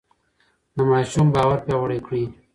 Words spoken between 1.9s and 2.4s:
کړئ.